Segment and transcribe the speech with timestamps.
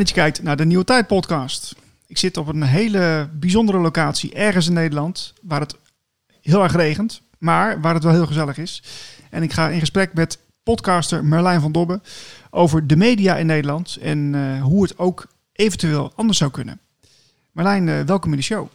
[0.00, 1.74] Dat je kijkt naar de Nieuwe Tijd podcast.
[2.06, 5.76] Ik zit op een hele bijzondere locatie ergens in Nederland waar het
[6.40, 8.82] heel erg regent, maar waar het wel heel gezellig is.
[9.30, 12.00] En ik ga in gesprek met podcaster Merlijn van Dobbe
[12.50, 16.80] over de media in Nederland en eh, hoe het ook eventueel anders zou kunnen.
[17.52, 18.68] Marlijn, uh, welkom in de show.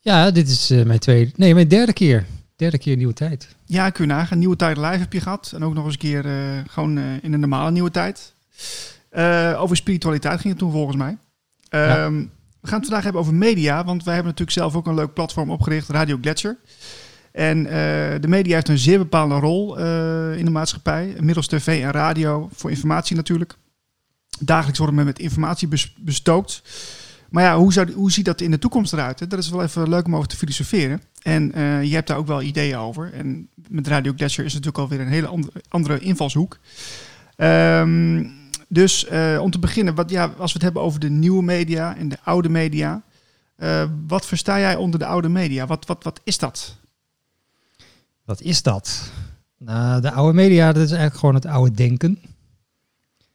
[0.00, 2.26] Ja, dit is uh, mijn tweede, nee, mijn derde keer.
[2.56, 3.48] Derde keer Nieuwe Tijd.
[3.64, 4.38] Ja, kun je nagaan.
[4.38, 5.52] Nieuwe Tijd live heb je gehad.
[5.54, 6.24] En ook nog eens een keer
[6.68, 8.34] gewoon in de normale Nieuwe Tijd.
[9.56, 11.18] Over spiritualiteit ging het toen volgens mij.
[11.68, 12.24] Ehm,
[12.60, 15.12] we gaan het vandaag hebben over media, want wij hebben natuurlijk zelf ook een leuk
[15.12, 16.58] platform opgericht, Radio Gletscher.
[17.36, 17.70] En uh,
[18.20, 22.48] de media heeft een zeer bepaalde rol uh, in de maatschappij, middels tv en radio,
[22.52, 23.54] voor informatie natuurlijk.
[24.40, 25.68] Dagelijks worden we met informatie
[26.00, 26.62] bestookt.
[27.30, 29.20] Maar ja, hoe, zou, hoe ziet dat in de toekomst eruit?
[29.20, 29.26] Hè?
[29.26, 31.02] Dat is wel even leuk om over te filosoferen.
[31.22, 33.12] En uh, je hebt daar ook wel ideeën over.
[33.12, 36.58] En met Radio Gletscher is het natuurlijk alweer een hele andere, invalshoek.
[37.36, 41.42] Um, dus uh, om te beginnen, wat, ja, als we het hebben over de nieuwe
[41.42, 43.02] media en de oude media.
[43.58, 45.66] Uh, wat versta jij onder de oude media?
[45.66, 46.76] Wat, wat, wat is dat?
[48.24, 49.10] Wat is dat?
[49.58, 52.18] Nou, de oude media, dat is eigenlijk gewoon het oude denken.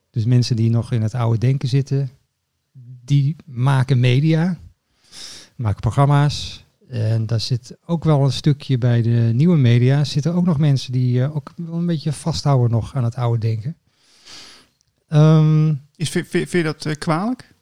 [0.09, 2.09] Dus mensen die nog in het oude denken zitten,
[3.05, 4.57] die maken media,
[5.55, 6.65] maken programma's.
[6.87, 10.03] En daar zit ook wel een stukje bij de nieuwe media.
[10.03, 13.39] Zitten ook nog mensen die uh, ook wel een beetje vasthouden nog aan het oude
[13.39, 13.75] denken.
[15.13, 17.53] Um, Is, vind, vind, je dat uh, kwalijk?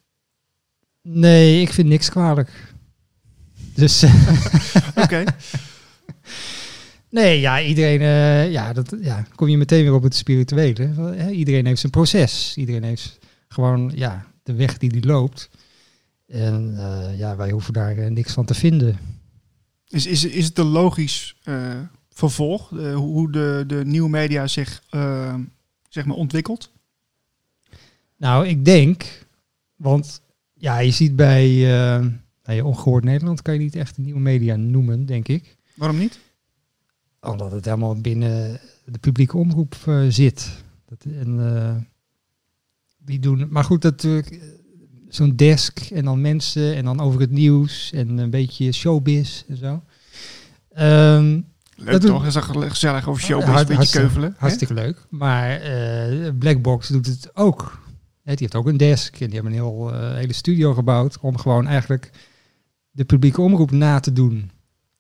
[1.02, 2.74] Nee, ik vind niks kwalijk.
[3.74, 4.04] Dus.
[5.04, 5.24] Oké.
[7.12, 11.32] Nee, ja, iedereen, uh, ja, dat, ja, kom je meteen weer op het spirituele.
[11.32, 12.54] Iedereen heeft zijn proces.
[12.58, 15.50] Iedereen heeft gewoon, ja, de weg die die loopt.
[16.28, 19.00] En uh, ja, wij hoeven daar uh, niks van te vinden.
[19.88, 21.36] Is, is, is het een logisch
[22.10, 24.84] vervolg, hoe de, de nieuwe media zich,
[25.90, 26.72] zeg maar, ontwikkelt?
[28.20, 29.26] Nou, ik denk,
[29.76, 30.22] want
[30.54, 32.06] ja, je ziet bij uh,
[32.44, 35.58] nou, Ongehoord Nederland kan je niet echt een nieuwe media noemen, denk ik.
[35.76, 36.20] Waarom niet?
[37.22, 40.64] Omdat het helemaal binnen de publieke omroep uh, zit.
[40.86, 41.76] Dat, en uh,
[42.98, 44.40] die doen, maar goed, natuurlijk
[45.08, 49.58] zo'n desk en dan mensen en dan over het nieuws en een beetje showbiz en
[49.58, 49.84] zo.
[50.80, 52.26] Um, Leuk dat toch?
[52.26, 54.36] Is dat gezellig over showbiz, een beetje keuvelen.
[54.38, 55.06] Hartstikke leuk.
[55.10, 57.88] Maar uh, Blackbox doet het ook
[58.38, 61.38] die heeft ook een desk en die hebben een heel, uh, hele studio gebouwd om
[61.38, 62.12] gewoon eigenlijk
[62.92, 64.52] de publieke omroep na te doen.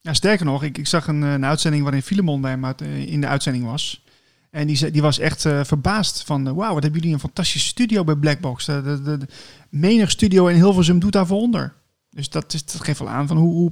[0.01, 3.21] Ja, sterker nog, ik, ik zag een, een uitzending waarin Filemon bij hem eh, in
[3.21, 4.03] de uitzending was.
[4.51, 7.67] En die, die was echt uh, verbaasd van, uh, wauw, wat hebben jullie een fantastische
[7.67, 8.65] studio bij Blackbox.
[8.65, 9.27] De, de, de, de
[9.69, 11.73] menig studio in Hilversum doet daarvoor onder.
[12.09, 13.71] Dus dat, is, dat geeft wel aan van hoe, hoe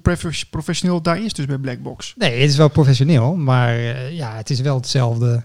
[0.49, 2.13] professioneel het daar is dus bij Blackbox.
[2.17, 3.79] Nee, het is wel professioneel, maar
[4.11, 5.43] ja, het is wel hetzelfde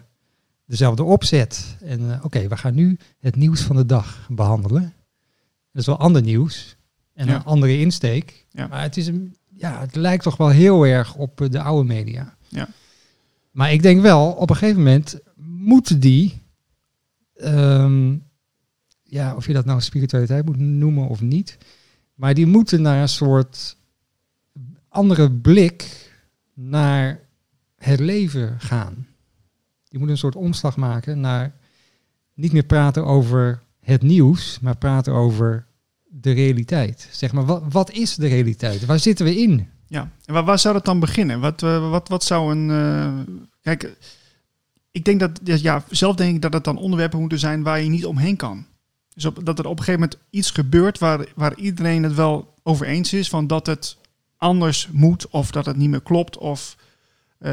[0.64, 1.76] dezelfde opzet.
[1.80, 4.94] En uh, oké, we gaan nu het nieuws van de dag behandelen.
[5.72, 6.76] Dat is wel ander nieuws
[7.14, 8.46] en een andere insteek.
[8.50, 8.66] Ja.
[8.66, 11.88] Maar het, is een, ja, het lijkt toch wel heel erg op uh, de oude
[11.88, 12.36] media.
[12.48, 12.68] Ja.
[13.50, 16.42] Maar ik denk wel, op een gegeven moment moeten die,
[17.36, 18.24] um,
[19.02, 21.58] ja, of je dat nou spiritualiteit moet noemen of niet,
[22.14, 23.76] maar die moeten naar een soort
[24.88, 26.10] andere blik
[26.54, 27.20] naar
[27.76, 29.06] het leven gaan.
[29.92, 31.52] Je moet een soort omslag maken naar
[32.34, 35.66] niet meer praten over het nieuws, maar praten over
[36.08, 37.08] de realiteit.
[37.10, 38.84] Zeg maar, wat, wat is de realiteit?
[38.86, 39.68] Waar zitten we in?
[39.86, 41.40] Ja, en waar, waar zou dat dan beginnen?
[41.40, 42.68] Wat, uh, wat, wat zou een.
[42.68, 43.96] Uh, kijk,
[44.90, 47.88] ik denk dat, ja, zelf denk ik dat het dan onderwerpen moeten zijn waar je
[47.88, 48.66] niet omheen kan.
[49.14, 52.54] Dus op, dat er op een gegeven moment iets gebeurt waar, waar iedereen het wel
[52.62, 53.96] over eens is van dat het
[54.36, 56.76] anders moet of dat het niet meer klopt of
[57.38, 57.52] uh,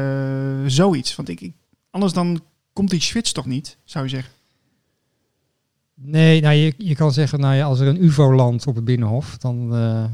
[0.66, 1.16] zoiets.
[1.16, 1.52] Want ik,
[1.90, 2.42] Anders dan
[2.72, 4.32] komt die switch toch niet, zou je zeggen?
[5.94, 8.84] Nee, nou je, je kan zeggen, nou ja, als er een UFO landt op het
[8.84, 10.04] Binnenhof, dan uh,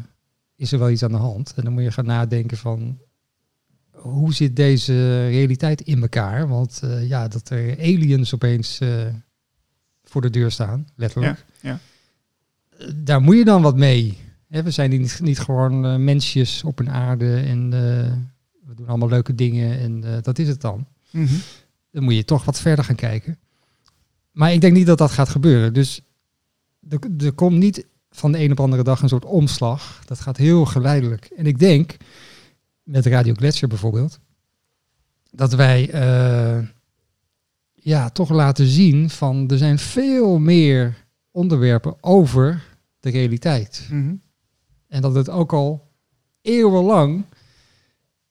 [0.56, 1.52] is er wel iets aan de hand.
[1.56, 2.98] En dan moet je gaan nadenken van,
[3.90, 6.48] hoe zit deze realiteit in elkaar?
[6.48, 9.06] Want uh, ja, dat er aliens opeens uh,
[10.04, 11.44] voor de deur staan, letterlijk.
[11.60, 11.80] Ja,
[12.78, 12.94] ja.
[12.94, 14.18] Daar moet je dan wat mee.
[14.48, 17.70] Hè, we zijn niet, niet gewoon mensjes op een aarde en
[18.66, 20.86] we doen allemaal leuke dingen en dat is het dan.
[21.10, 21.40] Mm -hmm
[21.96, 23.38] dan moet je toch wat verder gaan kijken.
[24.30, 25.72] Maar ik denk niet dat dat gaat gebeuren.
[25.72, 26.00] Dus
[26.88, 30.02] er, er komt niet van de een op andere dag een soort omslag.
[30.04, 31.24] Dat gaat heel geleidelijk.
[31.24, 31.96] En ik denk,
[32.82, 34.18] met Radio Gletscher bijvoorbeeld,
[35.30, 36.66] dat wij uh,
[37.74, 42.64] ja, toch laten zien van er zijn veel meer onderwerpen over
[43.00, 43.88] de realiteit.
[43.90, 44.20] Mm -hmm.
[44.88, 45.88] En dat het ook al
[46.42, 47.24] eeuwenlang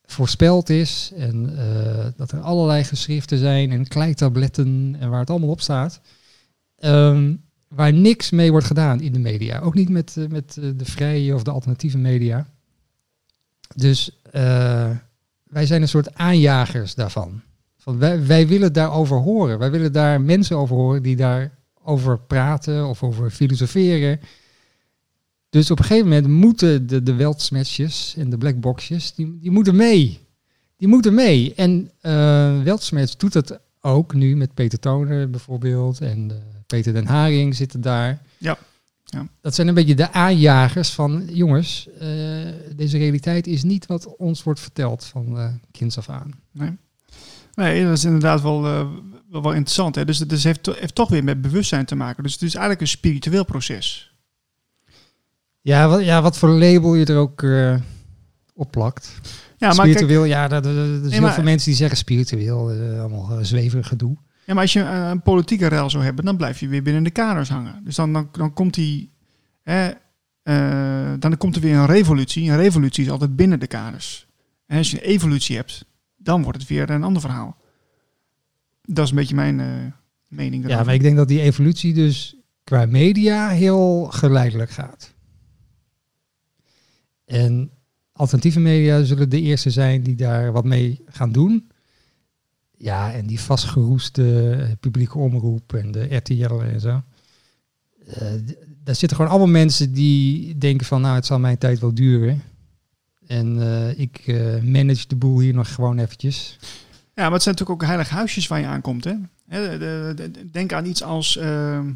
[0.05, 5.49] voorspeld is en uh, dat er allerlei geschriften zijn en kleitabletten en waar het allemaal
[5.49, 6.01] op staat.
[6.79, 7.43] Um,
[7.75, 9.59] waar niks mee wordt gedaan in de media.
[9.59, 12.47] Ook niet met, eh, met eh, de vrije of de alternatieve media.
[13.75, 14.89] Dus eh,
[15.43, 17.41] wij zijn een soort aanjagers daarvan.
[17.77, 19.59] Van wij, wij willen daarover horen.
[19.59, 24.19] Wij willen daar mensen over horen die daarover praten of over filosoferen.
[25.55, 29.75] Dus op een gegeven moment moeten de, de weltsmatches en de blackboxjes, die, die moeten
[29.75, 30.19] mee.
[30.77, 31.53] Die moeten mee.
[31.53, 36.01] En eh weltsmatch doet dat ook nu met Peter Toner bijvoorbeeld.
[36.01, 36.37] En eh,
[36.67, 38.21] Peter den Haring zitten daar.
[38.37, 38.57] Ja.
[39.03, 39.27] Ja.
[39.41, 42.07] Dat zijn een beetje de aanjagers van, jongens, eh,
[42.75, 46.31] deze realiteit is niet wat ons wordt verteld van eh kinds af aan.
[46.51, 46.71] Nee.
[47.53, 49.95] nee, dat is inderdaad wel, wel, wel interessant.
[49.95, 50.05] Hè?
[50.05, 52.23] Dus het dus heeft, to- heeft toch weer met bewustzijn te maken.
[52.23, 54.14] Dus het is eigenlijk een spiritueel proces.
[55.65, 57.75] Ja, wat, ja, wat voor label je er ook eh
[58.53, 59.19] op plakt.
[59.57, 62.71] Ja, maar, kijk, spiritueel, ja, dat- er zijn heel maar- veel mensen die zeggen spiritueel,
[62.71, 64.17] eh, allemaal uh, zweverig gedoe.
[64.45, 67.09] ja, maar als je een, politieke rel zou hebben, dan blijf je weer binnen de
[67.09, 67.81] kaders hangen.
[67.83, 69.11] Dus dan, dan, dan komt die...
[69.61, 69.91] Hè,
[70.43, 72.49] eh, dan komt er weer een revolutie.
[72.49, 74.27] Een revolutie is altijd binnen de kaders.
[74.67, 75.85] En als je een evolutie hebt,
[76.17, 77.57] dan wordt het weer een ander verhaal.
[78.83, 79.67] Dat is een beetje mijn eh,
[80.27, 85.13] mening Ja, maar ik denk dat die evolutie dus qua media heel geleidelijk gaat.
[87.25, 87.71] En
[88.11, 91.69] alternatieve media zullen de eerste zijn die daar wat mee gaan doen.
[92.77, 97.01] Ja, en die vastgeroeste publieke omroep en de RTL en zo.
[98.45, 101.93] D- daar zitten gewoon allemaal mensen die denken van, nou, het zal mijn tijd wel
[101.93, 102.41] duren.
[103.27, 106.57] En eh, ik eh, manage de boel hier nog gewoon eventjes.
[107.15, 109.03] Ja, maar het zijn natuurlijk ook heilige huisjes waar je aankomt.
[109.03, 109.13] Hè?
[109.47, 111.91] Hè, de- de- de- denk aan iets als ehm,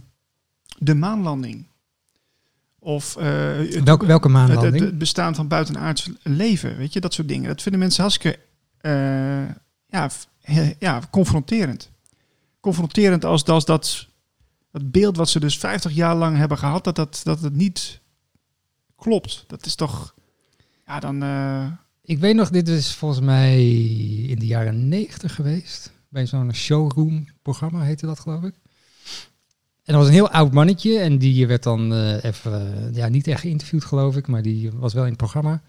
[0.77, 1.65] de maanlanding.
[2.79, 4.83] Of eh, het, Welke, welke het- maanlanding?
[4.85, 6.77] het bestaan van buitenaards leven.
[6.77, 7.47] Weet je, dat soort dingen.
[7.47, 8.39] Dat vinden mensen hartstikke
[8.77, 8.91] eh,
[9.87, 10.09] ja,
[10.41, 11.89] he- ja, confronterend.
[12.59, 14.07] Confronterend als, dat, dat
[14.91, 17.99] beeld wat ze dus 50 jaar lang hebben gehad, dat, dat, dat het niet
[18.95, 19.43] klopt.
[19.47, 20.13] Dat is toch...
[20.85, 21.23] Ja, dan...
[21.23, 21.65] eh,
[22.01, 23.67] Ik weet nog, dit is volgens mij
[24.21, 25.91] in de jaren negentig geweest.
[26.09, 28.53] Bij zo'n showroom-programma heette dat, geloof ik.
[29.89, 30.99] En dat was een heel oud mannetje.
[30.99, 34.27] En die werd dan eh, even, eh, ja, niet echt geïnterviewd, geloof ik.
[34.27, 35.61] Maar die was wel in het programma.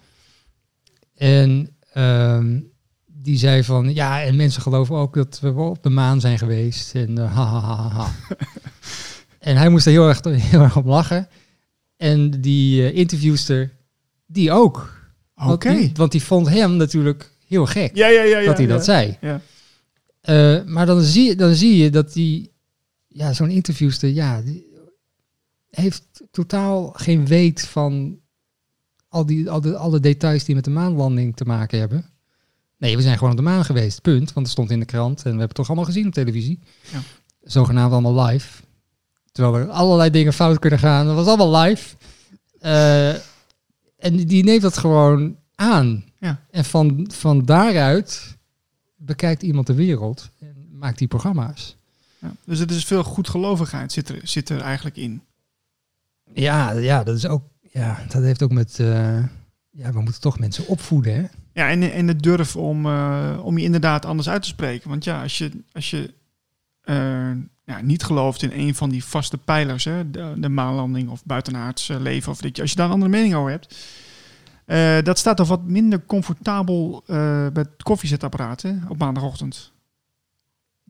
[1.15, 2.59] En ehm,
[3.05, 6.37] die zei van, ja, en mensen geloven ook dat we wel op de maan zijn
[6.37, 6.95] geweest.
[6.95, 8.11] En eh, ha, ha, ha, ha,
[9.39, 11.27] en hij moest er heel erg, heel erg op lachen.
[11.97, 13.71] En die interviewster,
[14.25, 14.99] die ook.
[15.35, 15.67] Oké.
[15.69, 18.45] Want die- Want die vond hem natuurlijk heel gek Ja, ja, ja, ja.
[18.45, 19.17] dat hij dat zei.
[19.21, 19.41] Ja.
[20.65, 22.50] Maar dan zie, je, dan zie je dat die,
[23.13, 24.65] ja, zo'n interviewster, ja, die
[25.69, 28.19] heeft totaal geen weet van
[29.07, 32.05] al die, al de, alle details die met de maanlanding te maken hebben.
[32.77, 34.33] Nee, we zijn gewoon op de maan geweest, punt.
[34.33, 36.59] Want het stond in de krant en we hebben het toch allemaal gezien op televisie.
[36.91, 36.99] Ja.
[37.43, 38.61] Zogenaamd allemaal live.
[39.31, 41.05] Terwijl er allerlei dingen fout kunnen gaan.
[41.05, 41.95] Dat was allemaal live.
[42.59, 43.09] Eh,
[43.97, 46.03] en die- die neemt dat gewoon aan.
[46.19, 46.45] Ja.
[46.51, 48.37] En van, van daaruit
[48.97, 51.77] bekijkt iemand de wereld en maakt die programma's.
[52.21, 52.31] Ja.
[52.45, 55.21] Dus het is veel goedgelovigheid zit er, zit er eigenlijk in.
[56.33, 57.43] Ja, ja, dat is ook.
[57.71, 58.79] Ja, dat heeft ook met.
[58.79, 59.23] eh,
[59.69, 61.25] ja, we moeten toch mensen opvoeden, hè?
[61.53, 64.89] Ja, en, en de durf om, eh, om je inderdaad anders uit te spreken.
[64.89, 66.13] Want ja, als je, als je
[66.81, 67.31] eh,
[67.65, 71.89] ja, niet gelooft in een van die vaste pijlers, hè, de, de maanlanding of buitenaards
[71.89, 73.75] eh, leven, of dat je, als je daar een andere mening over hebt,
[74.65, 77.15] eh, dat staat toch wat minder comfortabel eh,
[77.53, 79.71] bij het koffiezetapparaat hè, op maandagochtend.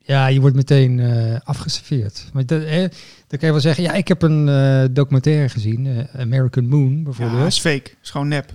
[0.04, 2.30] Ja, je wordt meteen eh, afgeserveerd.
[2.34, 6.22] Maar dat, dan kan je wel zeggen, ja, ik heb een eh, documentaire gezien, eh,
[6.22, 7.48] American Moon Ja, bijvoorbeeld.
[7.48, 8.54] is fake, is gewoon nep.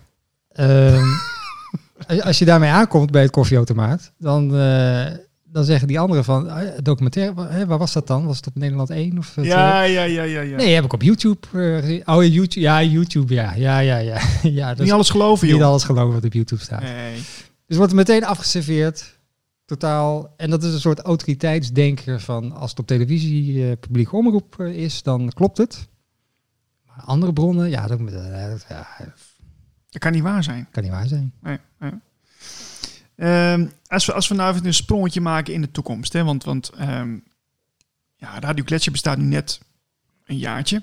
[0.52, 1.04] Ehm,
[2.24, 4.48] als- je daarmee aankomt bij het koffieautomaat, dan,
[5.44, 6.50] dan zeggen die anderen van,
[6.82, 8.26] documentaire, wa- hè, waar was dat dan?
[8.26, 9.18] Was het op Nederland 1?
[9.18, 10.40] Of het, Ja, ja, ja, ja.
[10.40, 10.56] ja.
[10.56, 11.46] Nee, heb ik op YouTube
[11.80, 12.02] gezien.
[12.08, 14.18] Oh, YouTube, ja, YouTube, ja, ja, ja, ja.
[14.42, 15.66] ja dat niet alles geloven, niet joh.
[15.66, 16.82] alles geloven wat op YouTube staat.
[16.82, 17.14] Nee.
[17.66, 19.15] Dus wordt er meteen afgeserveerd.
[19.66, 20.34] Totaal.
[20.36, 24.74] En dat is een soort autoriteitsdenker van als het op televisie eh publiek omroep eh,
[24.76, 25.88] is, dan klopt het.
[26.86, 28.06] Maar andere bronnen, ja, dat, eh,
[28.48, 29.08] dat- ja, dat
[29.90, 30.68] Dat kan niet waar zijn.
[30.70, 31.32] kan niet waar zijn.
[31.40, 31.90] Nee, nee.
[33.16, 36.12] Ehm, als, we, als we nou even een sprongetje maken in de toekomst.
[36.12, 37.18] Hè, want want ehm,
[38.16, 39.60] ja, Radio Gletscher bestaat nu net
[40.24, 40.82] een jaartje.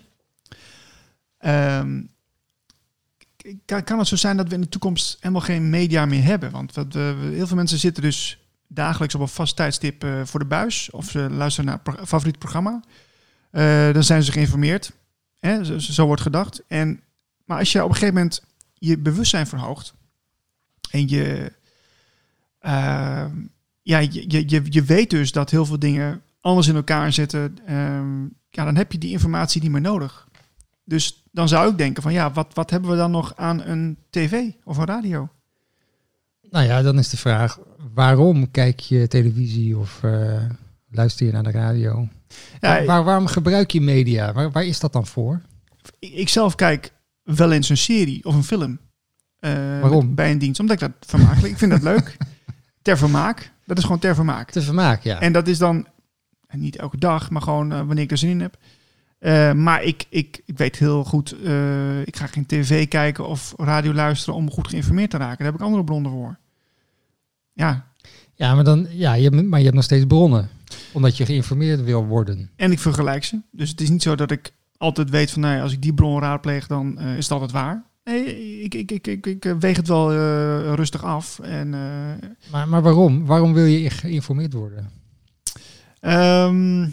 [1.37, 2.01] Ehm,
[3.65, 6.51] kan, kan het zo zijn dat we in de toekomst helemaal geen media meer hebben?
[6.51, 8.42] Want wat, we- heel veel mensen zitten dus
[8.73, 10.89] dagelijks op een vast tijdstip eh, voor de buis.
[10.91, 12.83] Of ze luisteren naar pro- favoriet programma.
[13.51, 14.91] Eh, dan zijn ze geïnformeerd.
[15.39, 16.63] Hè, zo, wordt gedacht.
[16.67, 17.01] En,
[17.45, 19.93] maar als je op een gegeven moment je bewustzijn verhoogt
[20.91, 21.51] en je,
[22.59, 23.31] ehm,
[23.81, 28.23] ja, je, je, je, weet dus dat heel veel dingen anders in elkaar zetten, ehm,
[28.49, 30.27] ja, dan heb je die informatie niet meer nodig.
[30.83, 33.97] Dus dan zou ik denken van ja, wat, wat hebben we dan nog aan een
[34.09, 35.29] tv of een radio?
[36.53, 37.59] Nou ja, dan is de vraag,
[37.93, 40.41] waarom kijk je televisie of eh,
[40.91, 42.07] luister je naar de radio?
[42.59, 44.33] Ja, Waar, waarom gebruik je media?
[44.33, 45.41] Waar, waar is dat dan voor?
[45.99, 46.93] ik, zelf kijk
[47.23, 48.79] wel eens een serie of een film.
[49.39, 50.15] eh, Waarom?
[50.15, 51.51] Bij een dienst, omdat ik dat vermakelijk.
[51.53, 52.17] ik vind dat leuk.
[52.81, 53.51] Ter vermaak.
[53.65, 54.51] Dat is gewoon ter vermaak.
[54.51, 55.19] Te vermaak, ja.
[55.19, 55.87] En dat is dan
[56.47, 58.57] en niet elke dag, maar gewoon eh, wanneer ik er zin in heb.
[59.19, 63.53] Eh, maar ik, ik, ik weet heel goed, eh, ik ga geen tv kijken of
[63.57, 65.37] radio luisteren om goed geïnformeerd te raken.
[65.37, 66.37] Daar heb ik andere bronnen voor.
[67.53, 67.87] Ja,
[68.35, 70.49] Ja, maar, dan, ja je, hebt- maar je hebt nog steeds bronnen.
[70.93, 72.49] Omdat je geïnformeerd wil worden.
[72.55, 73.39] en ik vergelijk ze.
[73.51, 76.19] Dus het is niet zo dat ik altijd weet van, nou als ik die bron
[76.19, 77.83] raadpleeg, dan eh, is het altijd waar.
[78.03, 81.39] Nee, ik, ik, ik, ik, ik eh, weeg het wel eh, rustig af.
[81.39, 81.69] En,
[82.51, 83.25] Maar, maar waarom?
[83.25, 84.89] Waarom wil je geïnformeerd worden?
[85.99, 86.89] Ehm,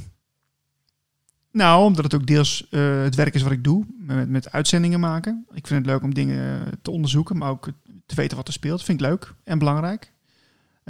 [1.52, 2.67] nou, omdat het ook deels
[3.05, 5.47] het werk is wat ik doe, met, met uitzendingen maken.
[5.52, 7.69] Ik vind het leuk om dingen te onderzoeken, maar ook
[8.07, 8.83] te weten wat er speelt.
[8.83, 10.12] Vind ik leuk en belangrijk.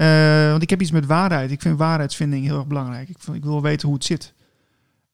[0.00, 1.50] Eh, want ik heb iets met waarheid.
[1.50, 3.08] Ik vind waarheidsvinding heel erg belangrijk.
[3.08, 4.32] Ik, ik wil weten hoe het zit.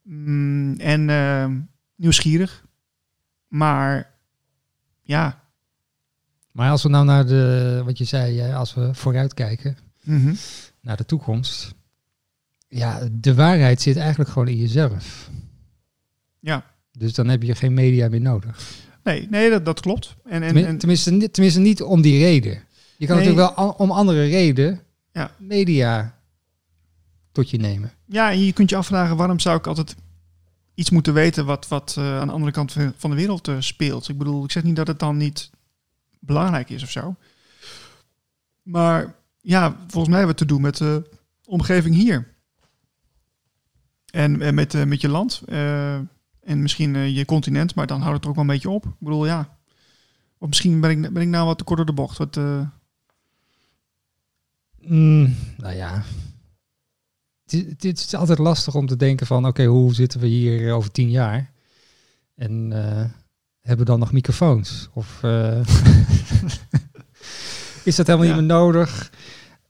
[0.02, 1.58] Mm, en ehm,
[1.96, 2.64] nieuwsgierig.
[3.48, 4.10] Maar
[5.02, 5.42] ja.
[6.52, 10.34] Maar als we nou naar de, wat je zei, hè, als we vooruitkijken Mhm.
[10.80, 11.74] naar de toekomst.
[12.68, 15.30] Ja, de waarheid zit eigenlijk gewoon in jezelf.
[16.40, 16.64] Ja.
[16.92, 18.70] Dus dan heb je geen media meer nodig.
[19.02, 20.16] Nee, nee dat, dat klopt.
[20.24, 22.62] En, en, Tenmin- en, tenminste, tenminste niet om die reden.
[22.96, 23.26] Je kan Nee.
[23.26, 24.80] natuurlijk wel om andere reden
[25.12, 25.30] Ja.
[25.38, 26.18] media
[27.32, 27.92] tot je nemen.
[28.04, 29.96] Ja, en je kunt je afvragen waarom zou ik altijd
[30.74, 34.08] iets moeten weten wat, wat eh, aan de andere kant van de wereld eh, speelt.
[34.08, 35.50] Ik bedoel, ik zeg niet dat het dan niet
[36.20, 37.14] belangrijk is of zo.
[38.62, 41.10] Maar ja, volgens mij hebben we te doen met de
[41.44, 42.34] omgeving hier.
[44.10, 45.42] En, en met, eh, met je land.
[45.46, 45.94] eh,
[46.42, 48.84] en misschien eh, je continent, maar dan houdt het er ook wel een beetje op.
[48.84, 49.58] Ik bedoel, ja.
[50.38, 52.18] Of misschien ben ik, ben ik nou wat te kort door de bocht.
[52.18, 52.60] Wat, eh,
[54.86, 56.02] Mm, nou ja.
[57.44, 60.72] Het is, het is altijd lastig om te denken van, oké, hoe zitten we hier
[60.72, 61.50] over tien jaar?
[62.34, 63.04] En eh,
[63.60, 64.88] hebben we dan nog microfoons?
[64.92, 65.60] Of eh,
[67.84, 68.32] is dat helemaal Ja.
[68.34, 69.12] niet meer nodig?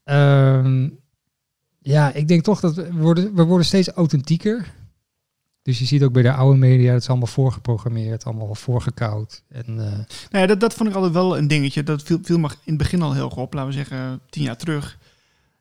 [0.05, 0.89] Ehm,
[1.79, 4.75] ja, ik denk toch dat we worden, we worden steeds authentieker.
[5.63, 9.43] Dus je ziet ook bij de oude media, het is allemaal voorgeprogrammeerd, allemaal voorgekoud.
[9.49, 11.83] En eh, Nou ja, dat, dat vond ik altijd wel een dingetje.
[11.83, 14.43] Dat viel, viel me in het begin al heel erg op, laten we zeggen tien
[14.43, 14.99] jaar terug.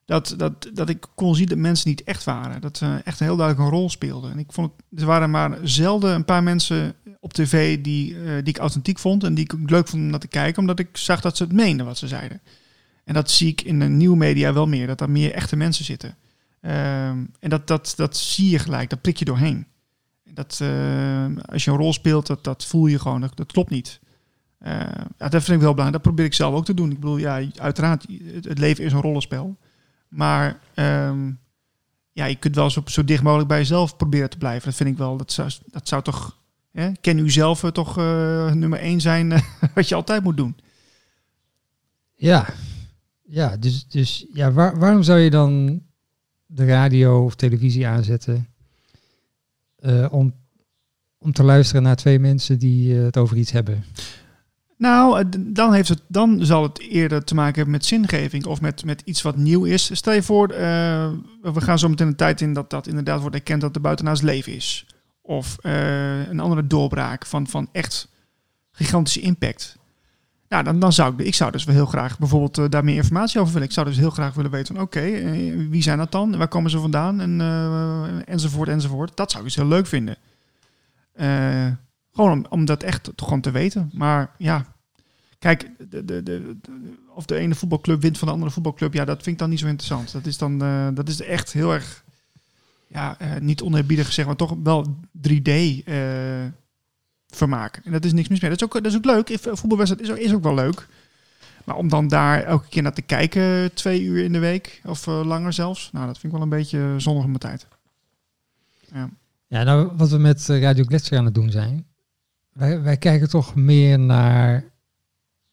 [0.06, 2.62] Dat, dat, dat ik kon zien dat mensen niet echt waren.
[2.62, 4.32] Dat ze echt een heel duidelijk een rol speelden.
[4.32, 8.34] En ik vond het, er waren maar zelden een paar mensen op tv die, eh,
[8.36, 9.24] die ik authentiek vond.
[9.24, 11.54] En die ik leuk vond om naar te kijken, omdat ik zag dat ze het
[11.54, 12.42] meenden wat ze zeiden.
[13.04, 15.86] En dat zie ik in de nieuwe media wel meer, dat er meer echte mensen
[15.86, 16.16] zitten.
[16.62, 19.68] Ehm, en dat, dat, dat zie je gelijk, dat prik je doorheen.
[20.34, 23.70] Dat, eh, als je een rol speelt, dat, dat voel je gewoon, dat, dat klopt
[23.70, 24.00] niet.
[24.58, 24.74] Eh,
[25.18, 25.92] ja, dat vind ik wel belangrijk.
[25.92, 26.92] Dat probeer ik zelf ook te doen.
[26.92, 28.06] Ik bedoel, ja, uiteraard,
[28.42, 29.58] het leven is een rollenspel.
[30.16, 31.32] Maar ehm,
[32.12, 34.66] ja, je kunt wel zo, zo dicht mogelijk bij jezelf proberen te blijven.
[34.66, 36.38] Dat vind ik wel, dat zou, dat zou toch...
[36.72, 39.42] Hè, ken u zelf eh, toch eh, nummer één zijn eh,
[39.76, 40.56] wat je altijd moet doen.
[42.16, 42.48] Ja,
[43.24, 45.82] ja dus, dus ja, waar, waarom zou je dan
[46.46, 48.48] de radio of televisie aanzetten
[50.10, 50.34] om,
[51.18, 53.84] om te luisteren naar twee mensen die het over iets hebben?
[54.78, 58.86] Nou, dan, heeft het, dan zal het eerder te maken hebben met zingeving of met,
[58.86, 59.96] met iets wat nieuw is.
[59.96, 61.10] Stel je voor, eh,
[61.42, 64.22] we gaan zo meteen een tijd in dat dat inderdaad wordt erkend dat er buitenaars
[64.22, 64.86] leven is.
[65.22, 68.08] Of eh, een andere doorbraak van, van echt
[68.72, 69.78] gigantische impact.
[70.50, 72.96] Nou, dan, dan zou ik, ik zou dus wel heel graag bijvoorbeeld eh, daar meer
[72.96, 73.68] informatie over willen.
[73.68, 75.02] Ik zou dus heel graag willen weten oké,
[75.70, 76.38] wie zijn dat dan?
[76.38, 77.22] Waar komen ze vandaan?
[77.22, 77.42] En,
[78.26, 79.18] enzovoort, enzovoort.
[79.18, 80.16] Dat zou ik dus heel leuk vinden.
[81.16, 81.68] Eh,
[82.16, 83.90] gewoon om, om dat echt gewoon te weten.
[83.94, 84.66] Maar ja,
[85.40, 86.56] kijk, de, de, de,
[87.16, 89.60] of de ene voetbalclub wint van de andere voetbalclub, ja, dat vind ik dan niet
[89.60, 90.12] zo interessant.
[90.12, 92.04] Dat is dan, eh, dat is echt heel erg,
[92.88, 95.96] ja, eh, niet oneerbiedig gezegd, maar toch wel 3D eh,
[97.28, 97.82] vermaak.
[97.84, 98.50] En dat is niks mis mee.
[98.50, 99.38] Dat is ook, dat is ook leuk.
[99.42, 100.88] Voetbalwedstrijd is ook, is ook wel leuk.
[101.64, 105.06] Maar om dan daar elke keer naar te kijken, twee uur in de week, of
[105.06, 107.68] langer zelfs, nou, dat vind ik wel een beetje zonnig op mijn tijd.
[109.48, 111.86] Ja, nou, wat we met Radio Gletscher aan het doen zijn,
[112.56, 114.72] wij, wij kijken toch meer naar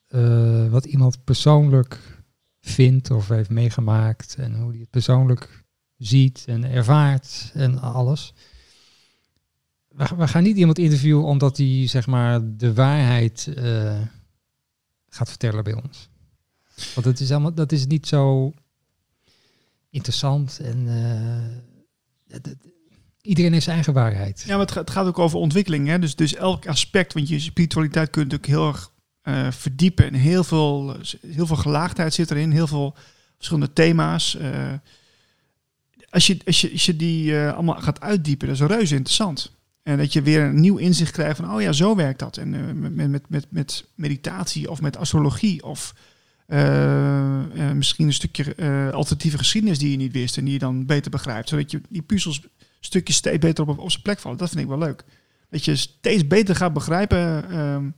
[0.07, 2.23] eh, wat iemand persoonlijk
[2.61, 5.65] vindt of heeft meegemaakt en hoe hij het persoonlijk
[5.97, 8.35] ziet en ervaart en alles.
[9.89, 14.01] We, gaan niet iemand interviewen omdat hij zeg maar de waarheid eh,
[15.09, 16.09] gaat vertellen bij ons.
[16.95, 18.53] Want dat is allemaal, dat is niet zo
[19.91, 20.89] interessant en
[22.27, 22.53] eh,
[23.23, 24.45] iedereen heeft zijn eigen waarheid.
[24.47, 25.89] Ja, maar het, gaat, ook over ontwikkeling.
[25.89, 25.99] Hè?
[25.99, 30.07] Dus, dus elk aspect, want je spiritualiteit kunt natuurlijk heel erg eh, verdiepen.
[30.07, 32.95] En heel veel, heel veel gelaagdheid zit erin, heel veel
[33.37, 34.37] verschillende thema's.
[34.37, 34.73] Eh,
[36.11, 39.53] als, je, als, je, als je die eh, allemaal gaat uitdiepen, dat is reuze interessant.
[39.83, 42.37] En dat je weer een nieuw inzicht krijgt van, oh ja, zo werkt dat.
[42.37, 45.95] En met, met, met, met meditatie of met astrologie of
[47.75, 48.55] misschien een stukje
[48.93, 51.49] alternatieve geschiedenis die je niet wist en die je dan beter begrijpt.
[51.49, 52.41] Zodat je die puzzels
[52.85, 54.39] stukjes steeds beter op, op zijn plek vallen.
[54.39, 55.05] Dat vind ik wel leuk.
[55.51, 57.91] Dat je steeds beter gaat begrijpen ehm,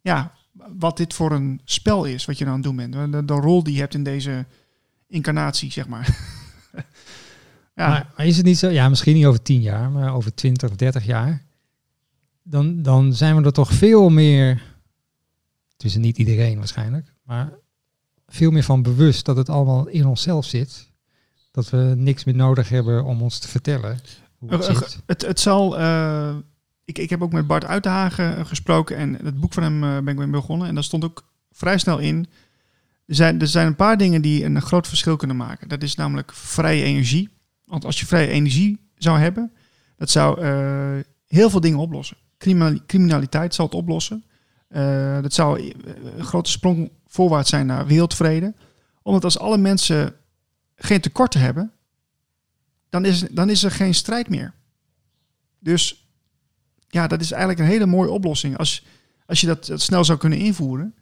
[0.00, 0.32] ja,
[0.78, 3.12] wat dit voor een spel is, wat je nou aan het doen bent.
[3.12, 4.46] De, de rol die je hebt in deze
[5.06, 6.08] incarnatie, zeg maar.
[7.76, 7.88] ja.
[7.88, 10.70] Maar, maar, is het niet zo, ja, misschien niet over tien jaar, maar over twintig
[10.70, 11.44] of dertig jaar,
[12.42, 14.62] dan, dan zijn we er toch veel meer,
[15.76, 17.52] tussen niet iedereen waarschijnlijk, maar
[18.26, 20.92] veel meer van bewust dat het allemaal in onszelf zit.
[21.54, 23.98] Dat we niks meer nodig hebben om ons te vertellen.
[24.38, 25.80] Hoe het, uh, het, het, zal.
[25.80, 26.36] Uh,
[26.84, 30.18] ik, ik heb ook met Bart Uitenhagen gesproken en het boek van hem ben ik
[30.18, 30.68] mee begonnen.
[30.68, 32.26] En daar stond ook vrij snel in.
[33.06, 35.68] Er zijn, er zijn een paar dingen die een groot verschil kunnen maken.
[35.68, 37.28] Dat is namelijk vrije energie.
[37.64, 39.52] Want als je vrije energie zou hebben,
[39.96, 40.44] dat zou
[41.26, 42.16] heel veel dingen oplossen.
[42.86, 44.24] Criminaliteit zal het oplossen.
[45.22, 45.74] dat zou
[46.16, 48.54] een grote sprong voorwaarts zijn naar wereldvrede.
[49.02, 50.14] Omdat als alle mensen
[50.76, 51.72] geen tekorten hebben,
[52.88, 54.54] dan is, dan is er geen strijd meer.
[55.58, 56.08] Dus
[56.88, 58.58] ja, dat is eigenlijk een hele mooie oplossing.
[58.58, 58.86] Als,
[59.26, 60.94] als je dat, snel zou kunnen invoeren,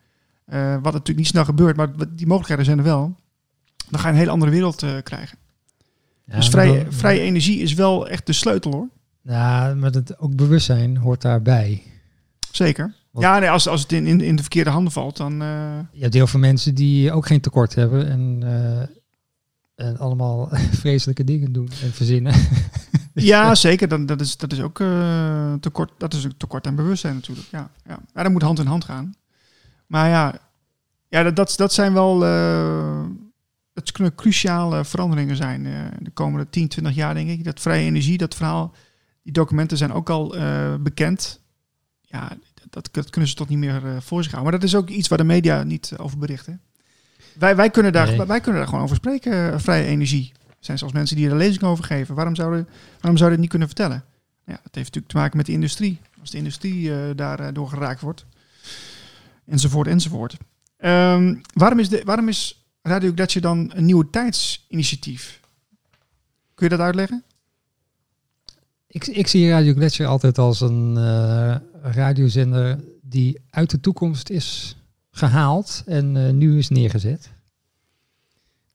[0.49, 3.17] uh, wat natuurlijk niet snel gebeurt, maar die mogelijkheden zijn er wel,
[3.89, 5.39] dan ga je een hele andere wereld uh, krijgen.
[6.25, 8.89] dus vrije, vrije energie is wel echt de sleutel hoor.
[9.23, 11.83] Ja, maar het ook bewustzijn hoort daarbij.
[12.51, 12.95] Zeker.
[13.13, 15.43] ja, nee, als, als het in, in, in de verkeerde handen valt, dan...
[15.43, 15.79] Uh...
[15.93, 18.43] Je hebt heel veel mensen die ook geen tekort hebben en
[19.83, 20.49] en allemaal
[20.83, 22.35] vreselijke dingen doen en verzinnen.
[23.15, 23.89] ja, zeker.
[23.89, 27.49] Dat, dat, is, dat is ook uh, tekort, dat is een tekort aan bewustzijn natuurlijk.
[27.51, 27.99] Ja, ja.
[28.15, 29.15] ja, dat moet hand in hand gaan.
[29.87, 30.39] Maar ja,
[31.09, 33.05] ja dat, dat, dat zijn wel uh,
[33.75, 37.45] het kunnen cruciale veranderingen zijn uh, de komende 10, 20 jaar, denk ik.
[37.45, 38.75] Dat vrije energie, dat verhaal,
[39.23, 40.35] die documenten zijn ook al
[40.81, 41.41] bekend.
[42.01, 42.37] Ja,
[42.71, 44.53] dat, dat, kunnen ze toch niet meer voor zich houden.
[44.53, 46.61] Maar dat is ook iets waar de media niet over berichten.
[47.39, 50.33] Wij, wij, kunnen daar, wij kunnen daar gewoon over spreken, eh, vrije energie.
[50.49, 52.15] Er zijn zelfs mensen die er een lezing over geven.
[52.15, 52.69] Waarom zouden
[53.01, 54.05] waarom zou je niet kunnen vertellen?
[54.45, 56.01] Ja, dat heeft natuurlijk te maken met de industrie.
[56.21, 58.25] Als de industrie uh, daar uh, door geraakt wordt.
[59.47, 60.37] Enzovoort, enzovoort.
[60.79, 65.41] Um, waarom, is de, waarom is Radio Gletscher dan een nieuwe tijdsinitiatief?
[66.55, 67.25] Kun je dat uitleggen?
[68.87, 74.77] Ik, ik zie Radio Gletscher altijd als een uh, radiozender die uit de toekomst is
[75.13, 77.33] gehaald en uh, nu is neergezet.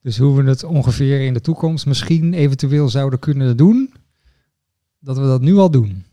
[0.02, 3.92] Dus hoe we het ongeveer in de toekomst misschien eventueel zouden kunnen doen,
[4.98, 6.04] dat we dat nu al doen.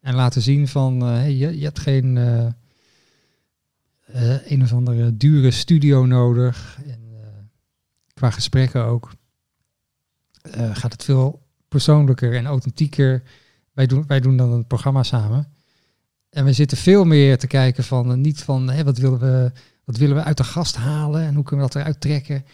[0.00, 2.46] En laten zien van, uh, hey, je, je, hebt geen uh,
[4.46, 6.78] een of andere dure studio nodig.
[6.86, 7.04] En
[8.14, 9.12] qua gesprekken ook.
[10.72, 13.22] gaat het veel persoonlijker en authentieker.
[13.72, 15.55] Wij doen, wij doen dan een programma samen.
[16.36, 19.52] En we zitten veel meer te kijken van, uh, niet van, hé, wat willen we,
[19.84, 22.44] wat willen we uit de gast halen en hoe kunnen we dat eruit trekken.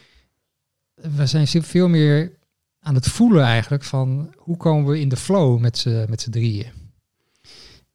[0.94, 2.32] We zijn veel meer
[2.80, 6.66] aan het voelen eigenlijk van, hoe komen we in de flow met z'n met drieën.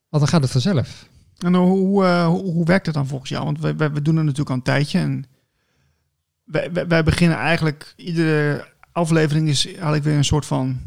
[0.08, 1.08] Want dan gaat het vanzelf.
[1.38, 3.44] En hoe, hoe, hoe, werkt het dan volgens jou?
[3.44, 5.24] Want wij, we doen het natuurlijk al een tijdje en
[6.44, 10.80] wij, wij, wij beginnen eigenlijk, iedere aflevering is eigenlijk weer een soort van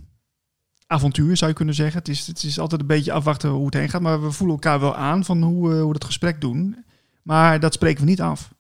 [0.92, 2.00] avontuur, zou je kunnen zeggen.
[2.00, 4.02] Het is, het is altijd een beetje afwachten hoe het heen gaat.
[4.02, 6.86] Maar we voelen elkaar wel aan van hoe, uh, hoe we het gesprek doen.
[7.22, 8.54] Maar dat spreken we niet af.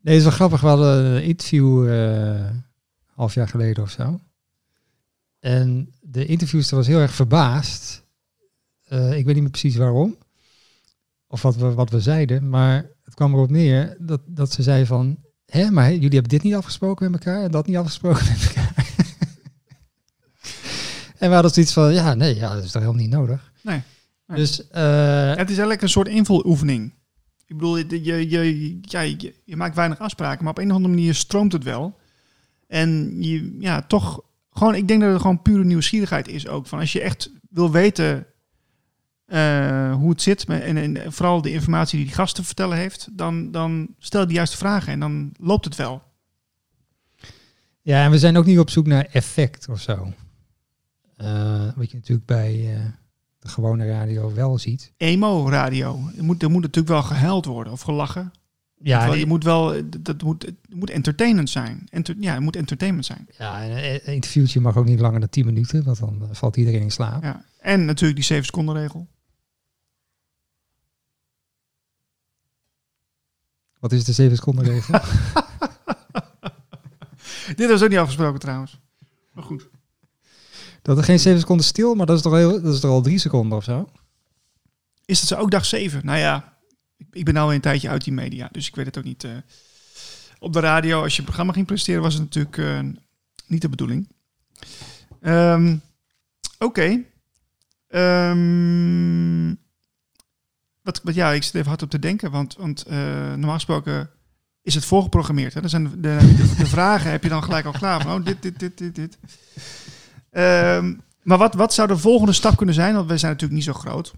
[0.00, 0.60] Nee, is wel grappig.
[0.60, 2.50] We hadden een interview uh,
[3.14, 4.20] half jaar geleden of zo.
[5.40, 8.04] En de interviewster was heel erg verbaasd.
[8.88, 10.16] Uh, ik weet niet meer precies waarom.
[11.26, 12.48] Of wat we, wat we zeiden.
[12.48, 15.18] Maar het kwam erop neer dat, dat ze zei van...
[15.46, 18.87] Hé, maar jullie hebben dit niet afgesproken met elkaar en dat niet afgesproken met elkaar.
[21.18, 23.52] En we hadden zoiets van, ja, nee, ja, dat is toch helemaal niet nodig.
[23.62, 23.82] Nee.
[24.26, 26.94] Dus, uh, het is eigenlijk een soort invuloefening.
[27.46, 30.76] Ik bedoel, je, je, je, ja, je, je, maakt weinig afspraken, maar op een of
[30.76, 31.98] andere manier stroomt het wel.
[32.66, 34.20] En je, ja, toch,
[34.52, 36.66] gewoon, ik denk dat het gewoon pure nieuwsgierigheid is ook.
[36.66, 38.26] Van als je echt wil weten
[39.26, 43.08] uh, hoe het zit, en, en, vooral de informatie die die gast te vertellen heeft,
[43.12, 46.02] dan, dan stel je de juiste vragen en dan loopt het wel.
[47.82, 50.12] Ja, en we zijn ook niet op zoek naar effect of zo.
[51.22, 52.84] Uh, wat je natuurlijk bij uh,
[53.38, 54.92] de gewone radio wel ziet.
[54.96, 56.00] Emo-radio.
[56.16, 58.32] Er moet, er moet natuurlijk wel gehuild worden of gelachen.
[58.80, 61.86] Ja, je moet wel, eh, dat moet, het moet entertainend zijn.
[61.90, 63.28] Enter, ja, het moet entertainment zijn.
[63.38, 66.56] ja, en een interviewtje mag ook niet langer dan 10 minuten, want dan eh, valt
[66.56, 67.22] iedereen in slaap.
[67.22, 67.44] Ja.
[67.58, 69.06] En natuurlijk die 7 seconden regel.
[73.78, 75.00] Wat is de 7 seconden regel?
[77.56, 78.80] Dit was ook niet afgesproken trouwens.
[79.32, 79.68] Maar goed.
[80.82, 83.02] Dat er geen 7 seconden stil, maar dat is toch, heel, dat is toch al
[83.02, 83.88] 3 seconden of zo?
[85.04, 86.00] Is het zo ook dag 7?
[86.04, 86.58] Nou ja,
[87.10, 89.24] ik, ben alweer een tijdje uit die media, dus ik weet het ook niet.
[89.24, 89.30] eh.
[90.38, 92.78] op de radio, als je een programma ging presenteren, was het natuurlijk eh,
[93.46, 94.08] niet de bedoeling.
[95.20, 95.76] Ehm,
[96.58, 97.04] Oké.
[97.88, 99.54] Ehm,
[100.82, 102.96] wat, wat, ja, ik zit even hard op te denken, want, want eh,
[103.28, 104.10] normaal gesproken
[104.62, 105.54] is het voorgeprogrammeerd.
[105.54, 105.68] Hè?
[105.68, 106.18] Zijn de,
[106.58, 108.06] de, vragen heb je dan gelijk al klaar.
[108.06, 109.18] Oh, dit, dit, dit, dit, dit.
[110.38, 112.94] Ehm, maar wat, wat zou de volgende stap kunnen zijn?
[112.94, 114.12] Want wij zijn natuurlijk niet zo groot.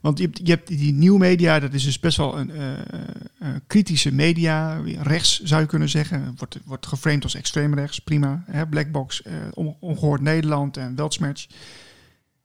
[0.00, 2.72] Want je hebt, je hebt die nieuwe media, dat is dus best wel een eh,
[2.72, 4.80] eh, kritische media.
[5.02, 6.34] Rechts zou je kunnen zeggen.
[6.36, 8.42] Wordt, wordt geframed als extreem rechts, prima.
[8.46, 8.66] Hè?
[8.66, 11.46] Blackbox, eh, on- ongehoord Nederland en Weltsmerch.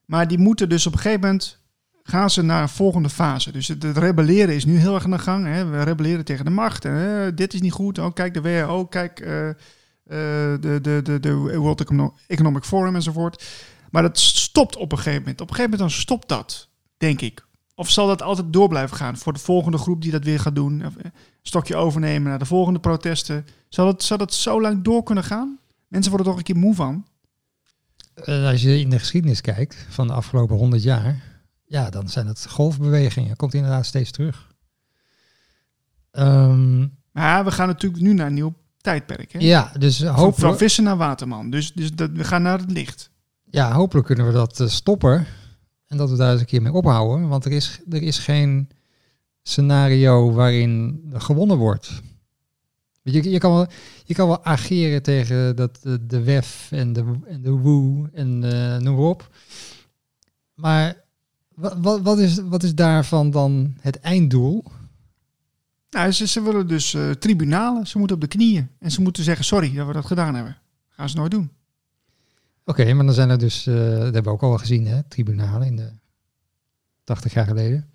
[0.05, 1.59] Maar die moeten dus op een gegeven moment
[2.03, 3.51] gaan ze naar een volgende fase.
[3.51, 5.45] Dus het, rebelleren is nu heel erg aan de gang.
[5.45, 5.65] Hè?
[5.65, 6.85] We rebelleren tegen de macht.
[6.85, 7.99] Eh, dit is niet goed.
[7.99, 9.55] Oh, kijk de WHO, kijk eh, eh,
[10.08, 13.46] de, de, de, de World Econo- Economic Forum enzovoort.
[13.91, 15.41] Maar dat stopt op een gegeven moment.
[15.41, 17.46] Op een gegeven moment dan stopt dat, denk ik.
[17.76, 20.56] Of zal dat altijd door blijven gaan voor de volgende groep die dat weer gaat
[20.56, 20.82] doen?
[20.82, 23.46] Eh, een stokje overnemen naar de volgende protesten.
[23.70, 25.60] Zal dat, zal dat zo lang door kunnen gaan?
[25.88, 27.06] Mensen worden er toch een keer moe van.
[28.13, 31.22] Eh, als je in de geschiedenis kijkt van de afgelopen 100 jaar,
[31.65, 33.36] ja, dan zijn het golfbewegingen.
[33.36, 34.48] Komt inderdaad steeds terug.
[36.12, 38.54] Ehm, Maar we gaan natuurlijk nu naar een nieuw
[38.88, 39.32] tijdperk.
[39.32, 39.39] Hè?
[39.39, 41.50] ja, dus Van, van hopelijk, vissen naar waterman.
[41.50, 43.10] Dus, dus dat, we gaan naar het licht.
[43.50, 45.26] ja, hopelijk kunnen we dat eh, stoppen.
[45.88, 47.28] En dat we daar eens een keer mee ophouden.
[47.28, 48.69] Want er is, er is geen
[49.43, 52.02] scenario waarin er gewonnen wordt.
[53.02, 53.67] Je, je, kan wel,
[54.06, 58.43] je kan wel ageren tegen dat, de, de WEF en de, en de WOE en
[58.43, 59.30] eh noem maar op.
[60.54, 60.95] Maar
[61.56, 64.63] wat, wat, is, wat is daarvan dan het einddoel?
[65.89, 67.88] Nou, ze, ze willen dus eh, tribunalen.
[67.88, 68.69] Ze moeten op de knieën.
[68.80, 70.58] En ze moeten zeggen, sorry dat we dat gedaan hebben.
[70.89, 71.52] Gaan ze nooit doen.
[72.65, 75.67] Oké, maar dan zijn er dus, eh, dat hebben we ook al gezien, hè, tribunalen
[75.67, 75.89] in de
[77.04, 77.89] 80 jaar geleden.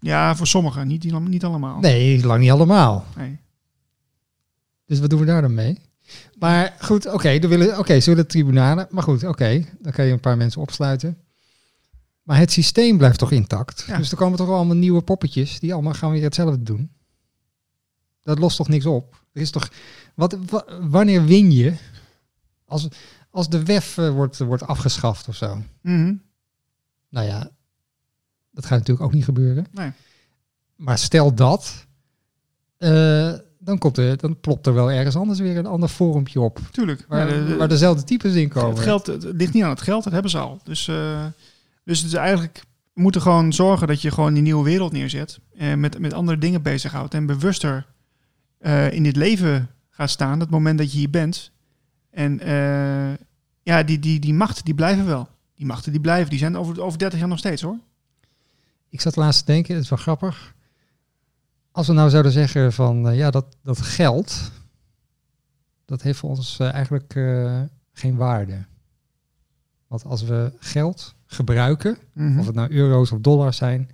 [0.00, 0.86] Ja, voor sommigen.
[0.86, 1.80] Niet, niet allemaal.
[1.80, 3.04] Nee, lang niet allemaal.
[3.16, 3.38] Nee.
[4.86, 5.78] Dus wat doen we daar dan mee?
[6.38, 7.38] Maar goed, oké,
[7.78, 8.86] oké, ze willen tribunalen.
[8.90, 11.18] Maar goed, oké, dan kan je een paar mensen opsluiten.
[12.30, 13.84] Maar het systeem blijft toch intact?
[13.86, 13.96] Ja.
[13.96, 16.90] Dus er komen toch allemaal nieuwe poppetjes die allemaal gaan weer hetzelfde doen.
[18.22, 19.22] Dat lost toch niks op?
[19.32, 19.68] Er is toch,
[20.14, 21.74] wat, wa- wanneer win je
[22.64, 22.88] als,
[23.30, 25.62] als de WEF eh, wordt, wordt afgeschaft of zo?
[25.82, 26.14] Mhm.
[27.08, 27.50] Nou ja,
[28.50, 29.66] dat gaat natuurlijk ook niet gebeuren.
[29.72, 29.90] Nee.
[30.76, 31.86] Maar stel dat,
[32.76, 36.60] eh, dan, komt er, dan plopt er wel ergens anders weer een ander forumpje op.
[36.70, 37.04] Tuurlijk.
[37.08, 38.70] Waar, Ja, de- de- waar dezelfde types in komen.
[38.74, 40.04] het, geld, het ligt niet aan het geld.
[40.04, 40.60] Dat hebben ze al.
[40.64, 41.26] Dus, eh,
[41.84, 42.64] dus het is eigenlijk...
[42.92, 45.40] We moeten gewoon zorgen dat je gewoon die nieuwe wereld neerzet.
[45.56, 47.14] En met, met andere dingen bezighoudt.
[47.14, 47.86] En bewuster
[48.58, 50.40] eh, in dit leven gaat staan.
[50.40, 51.50] Het moment dat je hier bent.
[52.10, 53.18] En eh,
[53.62, 55.28] ja, die, die, die machten die blijven wel.
[55.54, 56.30] Die machten die blijven.
[56.30, 57.78] Die zijn over, over 30 jaar nog steeds hoor.
[58.88, 60.54] Ik zat laatst te denken, het is wel grappig.
[61.70, 64.50] Als we nou zouden zeggen van, eh, ja, dat, dat geld,
[65.84, 67.12] dat heeft voor ons eigenlijk
[67.92, 68.64] geen waarde.
[69.90, 72.38] Want als we geld gebruiken, Mhm.
[72.38, 73.88] of het nou euro's of dollars zijn,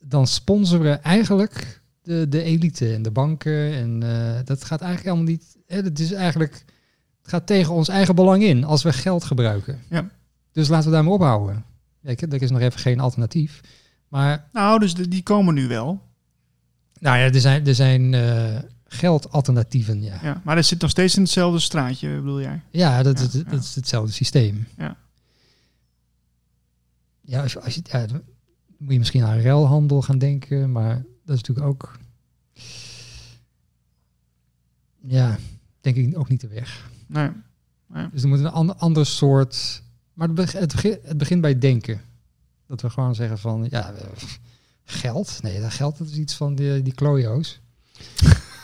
[0.00, 3.72] dan sponsoren we eigenlijk de, de elite en de banken.
[3.72, 5.56] En eh, dat gaat eigenlijk allemaal niet.
[5.66, 6.52] Hè, het is eigenlijk.
[7.22, 9.80] Het gaat tegen ons eigen belang in als we geld gebruiken.
[9.90, 10.08] Ja.
[10.52, 11.64] Dus laten we daarmee ophouden.
[12.02, 13.60] Ik- er is nog even geen alternatief.
[14.08, 16.00] Maar Nou, dus de- die komen nu wel.
[17.00, 18.56] nou ja, er zijn, er zijn eh,
[18.88, 20.02] geldalternatieven.
[20.02, 22.62] Ja, Ja, maar dat zit nog steeds in hetzelfde straatje, bedoel jij?
[22.70, 23.42] ja, dat, Ja, is, ja.
[23.42, 24.66] dat is hetzelfde systeem.
[24.76, 24.96] Ja.
[27.20, 28.06] Ja, als je, als je, ja,
[28.78, 31.98] moet je misschien aan ruilhandel gaan denken, maar dat is natuurlijk ook.
[35.02, 35.38] Ja,
[35.80, 36.90] denk ik ook niet de weg.
[37.06, 37.30] Nee.
[38.12, 39.82] Dus er moet een ander, ander soort.
[40.12, 42.00] Maar het begint, het, begint, bij denken.
[42.66, 43.94] Dat we gewoon zeggen van ja,
[44.84, 45.42] geld.
[45.42, 47.60] Nee, dat geld dat is iets van die, die klojo's.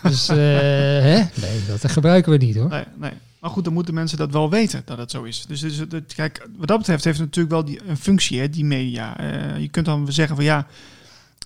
[0.08, 1.16] Dus eh, hè?
[1.34, 2.68] Nee, dat gebruiken we niet hoor.
[2.68, 3.12] Nee, nee.
[3.40, 5.46] Maar goed, dan moeten mensen dat wel weten dat het zo is.
[5.46, 8.64] Dus, dus kijk, wat dat betreft heeft het natuurlijk wel die, een functie, hè, die
[8.64, 9.18] media.
[9.18, 10.66] Eh, je kunt dan zeggen van ja,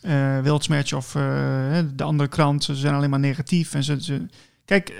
[0.02, 1.12] eh Wildsmatch of
[1.94, 3.74] de andere krant, ze zijn alleen maar negatief.
[3.74, 4.26] En ze, ze,
[4.64, 4.92] kijk,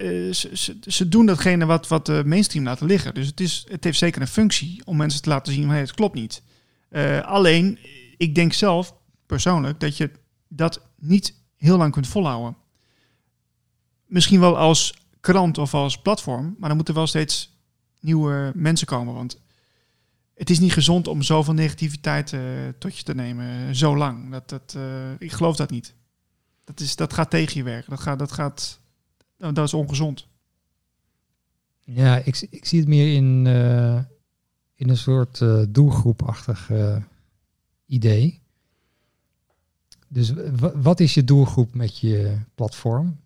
[0.87, 3.15] ze, doen datgene wat, wat de mainstream laten liggen.
[3.15, 5.81] Dus het, is, het heeft zeker een functie om mensen te laten zien, van, hey,
[5.81, 6.43] het klopt niet.
[7.23, 7.79] Alleen,
[8.17, 8.95] ik denk zelf
[9.27, 10.11] persoonlijk dat je
[10.49, 12.57] dat niet heel lang kunt volhouden.
[14.09, 17.57] Misschien wel als krant of als platform, maar dan moeten wel steeds
[18.01, 19.15] nieuwe mensen komen.
[19.15, 19.41] Want
[20.35, 22.41] het is niet gezond om zoveel negativiteit uh,
[22.79, 24.31] tot je te nemen, uh, zo lang.
[24.31, 25.95] Dat, dat, uh, ik geloof dat niet.
[26.65, 27.91] Dat, is, dat gaat tegen je werken.
[27.91, 28.81] Dat, gaat, dat, gaat,
[29.37, 30.27] dat is ongezond.
[31.85, 33.47] Ja, ik, ik zie het meer in,
[34.75, 36.71] in een soort doelgroepachtig
[37.87, 38.41] idee.
[40.09, 40.33] Dus
[40.75, 43.21] wat is je doelgroep met je platform?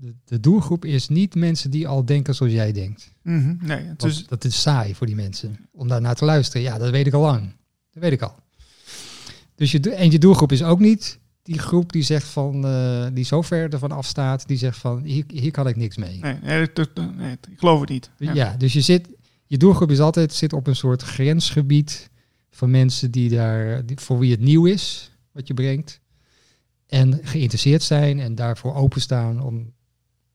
[0.00, 3.12] De, de, doelgroep is niet mensen die al denken zoals jij denkt.
[3.22, 3.58] Mm -hmm.
[3.60, 4.26] Nee, dus...
[4.26, 5.68] Dat is saai voor die mensen.
[5.72, 6.62] Om daar naar te luisteren.
[6.62, 7.56] Ja, dat weet ik al lang.
[7.90, 8.34] Dat weet ik al.
[9.54, 13.24] Dus je, en je doelgroep is ook niet die groep die zegt van, uh, die
[13.24, 16.18] zo ver ervan afstaat, die zegt van, hier, hier kan ik niks mee.
[16.18, 16.68] Nee, nee,
[17.16, 18.10] nee ik geloof het niet.
[18.18, 18.32] Ja.
[18.32, 18.56] ja.
[18.56, 19.08] dus je zit,
[19.46, 22.10] je doelgroep is altijd zit op een soort grensgebied
[22.50, 26.00] van mensen die daar, die, voor wie het nieuw is, wat je brengt.
[26.86, 29.72] En geïnteresseerd zijn en daarvoor openstaan om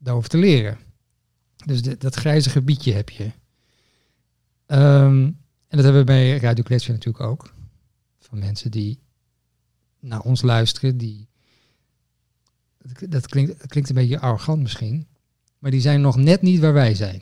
[0.03, 0.77] daarover te leren.
[1.65, 3.23] Dus de, dat grijze gebiedje heb je.
[4.67, 5.23] Um,
[5.67, 7.53] en dat hebben we bij Radio Gletscher natuurlijk ook.
[8.19, 8.99] Van mensen die
[9.99, 11.27] naar ons luisteren, die.
[13.09, 15.07] Dat klinkt, dat klinkt een beetje arrogant misschien.
[15.59, 17.21] Maar die zijn nog net niet waar wij zijn.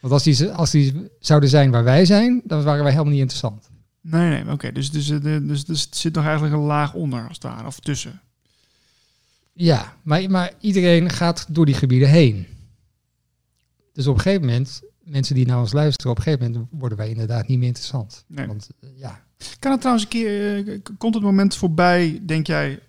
[0.00, 3.20] Want als die, als die zouden zijn waar wij zijn, dan waren wij helemaal niet
[3.20, 3.70] interessant.
[4.00, 4.72] Nee, nee, oké.
[4.72, 8.20] Dus, dus, dus, dus het zit nog eigenlijk een laag onder als daar, of tussen.
[9.60, 12.46] Ja, maar, maar iedereen gaat door die gebieden heen.
[13.92, 16.98] Dus op een gegeven moment, mensen die naar ons luisteren, op een gegeven moment worden
[16.98, 18.24] wij inderdaad niet meer interessant.
[18.26, 18.46] Nee.
[18.46, 19.24] Want, ja.
[19.58, 22.80] Kan het trouwens een keer, uh, komt het moment voorbij, denk jij,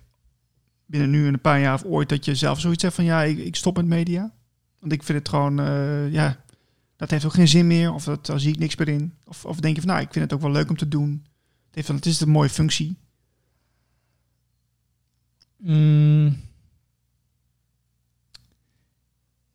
[0.86, 3.38] binnen nu een paar jaar of ooit, dat je zelf zoiets zegt van ja, ik,
[3.38, 4.32] ik stop met media?
[4.78, 6.44] Want ik vind het gewoon, uh, ja,
[6.96, 7.92] dat heeft ook geen zin meer.
[7.92, 9.14] Of dat, daar zie ik niks meer in.
[9.24, 11.26] Of, of denk je van, nou, ik vind het ook wel leuk om te doen.
[11.66, 12.96] Het, heeft, het is een mooie functie.
[15.56, 16.50] Mm.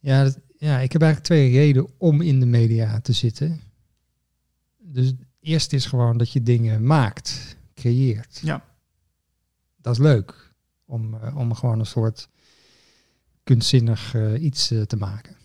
[0.08, 3.62] Ja, dat, ja, ik heb eigenlijk twee redenen om in de media te zitten.
[4.78, 8.40] Dus eerst is gewoon dat je dingen maakt, creëert.
[8.44, 8.66] Ja.
[9.76, 10.54] Dat is leuk.
[10.86, 12.30] Om, uh, om gewoon een soort
[13.44, 15.36] kunstzinnig uh, iets uh, te maken.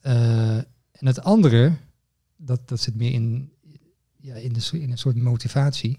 [0.00, 1.72] en het andere,
[2.36, 3.52] dat, dat zit meer in,
[4.16, 5.98] ja, in, de, in een soort motivatie.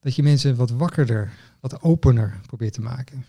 [0.00, 3.24] Dat je mensen wat wakkerder, wat opener probeert te maken.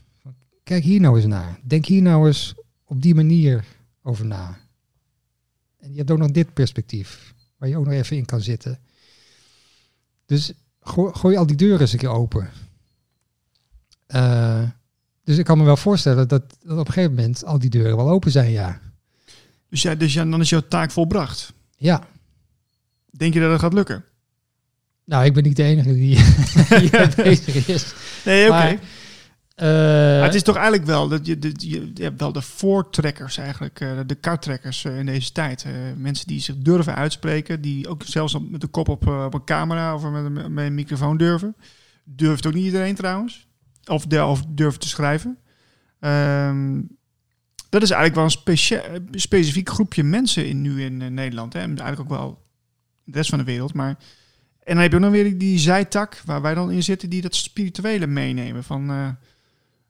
[0.70, 1.60] Kijk hier nou eens naar.
[1.64, 2.54] Denk hier nou eens
[2.86, 3.66] op die manier
[4.04, 4.58] over na.
[5.78, 8.80] En je hebt ook nog dit perspectief, waar je ook nog even in kan zitten.
[10.26, 12.50] Dus gooi, gooi al die deuren eens een keer open.
[14.08, 14.64] Uh,
[15.24, 17.98] dus ik kan me wel voorstellen dat, dat, op een gegeven moment al die deuren
[17.98, 18.80] wel open zijn, ja.
[19.70, 21.54] Dus, ja, dus ja, dan is jouw taak volbracht?
[21.78, 22.08] Ja.
[23.12, 24.04] Denk je dat het gaat lukken?
[25.06, 26.16] Nou, ik ben niet de enige die,
[26.80, 27.94] die bezig is.
[28.26, 28.58] Nee, oké.
[28.58, 28.80] Okay.
[29.62, 33.80] Uh, het is toch eigenlijk wel dat je, de, je, hebt wel de voortrekkers eigenlijk,
[33.80, 35.66] uh, de kartrekkers uh, in deze tijd.
[35.98, 39.96] mensen die zich durven uitspreken, die ook zelfs met de kop op, op een camera
[39.96, 41.56] of met, met, een microfoon durven.
[42.04, 43.48] Durft ook niet iedereen trouwens.
[43.86, 45.38] Of, de, of durven te schrijven.
[46.00, 46.98] Um,
[47.70, 51.54] dat is eigenlijk wel een specifiek groepje mensen in, nu in Nederland.
[51.54, 51.60] Hè.
[51.60, 52.46] En eigenlijk ook wel
[53.04, 53.74] de rest van de wereld.
[53.74, 53.98] Maar
[54.60, 57.10] en dan heb je ook nog weer die, die zijtak waar wij dan in zitten,
[57.10, 58.64] die dat spirituele meenemen.
[58.64, 59.18] Van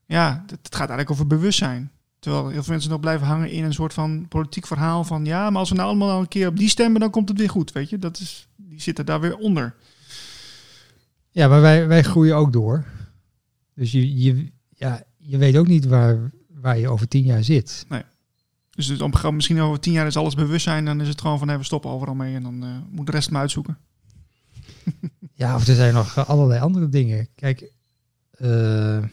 [0.09, 1.91] ja, het, gaat eigenlijk over bewustzijn.
[2.19, 5.49] Terwijl heel veel mensen nog blijven hangen in een soort van politiek verhaal van ja,
[5.49, 7.71] maar als we nou allemaal een keer op die stemmen, dan komt het weer goed.
[7.71, 9.75] Weet je, dat is, die zitten daar weer onder.
[11.29, 12.85] Ja, maar wij, wij groeien ook door.
[13.75, 17.85] Dus je, je, ja, je weet ook niet waar, waar je over tien jaar zit.
[17.89, 18.03] Nee.
[18.69, 21.57] Dus het, om, misschien over tien jaar is alles bewustzijn, dan is het gewoon van
[21.57, 23.77] we stoppen overal mee en dan uh, moet de rest maar uitzoeken.
[25.33, 27.27] ja, of er zijn nog allerlei andere dingen.
[27.35, 27.71] Kijk,
[28.37, 29.09] uh, ik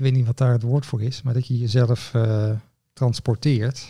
[0.00, 2.50] weet niet wat daar het woord voor is, maar dat je jezelf uh,
[2.92, 3.86] transporteert.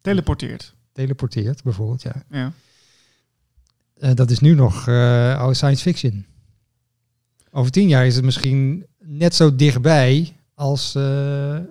[0.00, 0.74] Teleporteert.
[0.92, 2.22] Teleporteert, bijvoorbeeld, ja.
[2.30, 2.52] ja.
[3.96, 6.26] Uh, dat is nu nog uh, science fiction.
[7.50, 11.68] Over tien jaar is het misschien net zo dichtbij als een,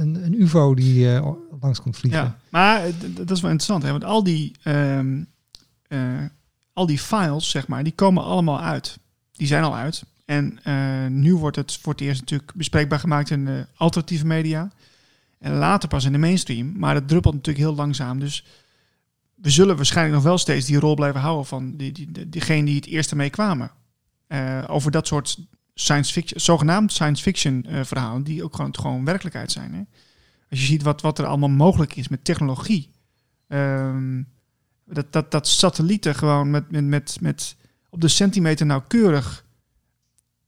[0.00, 1.20] een, een, UFO die
[1.60, 2.20] langs komt vliegen.
[2.20, 3.90] Ja, maar dat is wel interessant, hè?
[3.90, 5.28] want al die, um,
[6.72, 8.98] al die files, zeg maar, die komen allemaal uit.
[9.32, 10.04] Die zijn al uit.
[10.32, 14.72] En uh, nu wordt het voor het eerst natuurlijk bespreekbaar gemaakt in de alternatieve media.
[15.38, 16.78] En later pas in de mainstream.
[16.78, 18.18] Maar het druppelt natuurlijk heel langzaam.
[18.18, 18.44] Dus
[19.34, 22.74] we zullen waarschijnlijk nog wel steeds die rol blijven houden van die, die, diegenen die
[22.74, 23.70] het eerste mee kwamen.
[24.28, 25.38] Uh, over dat soort
[25.74, 29.74] science fiction, zogenaamd science fiction uh, verhalen, die ook gewoon, gewoon werkelijkheid zijn.
[29.74, 29.82] Hè?
[30.50, 32.90] Als je ziet wat, wat er allemaal mogelijk is met technologie.
[33.48, 34.28] Um,
[34.84, 37.56] dat, dat, dat satellieten gewoon met, met, met, met
[37.90, 39.44] op de centimeter nauwkeurig